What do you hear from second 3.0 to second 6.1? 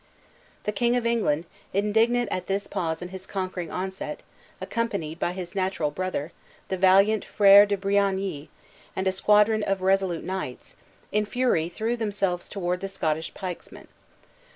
in his conquering onset, accompanied by his natural